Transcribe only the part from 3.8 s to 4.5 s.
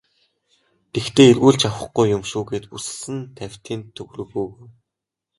төгрөг